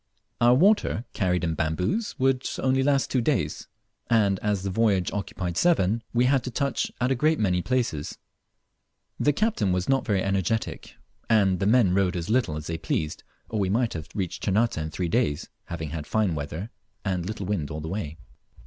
[0.41, 3.67] Our water, carried in bamboos, would only last two days,
[4.09, 8.17] and as the voyage occupied seven, we had to touch at a great many places.
[9.19, 10.95] The captain was not very energetic,
[11.29, 14.75] and the men rowed as little as they pleased, or we might have reached Ternate
[14.79, 16.71] in three days, having had fine weather
[17.05, 18.17] and little wind all the way.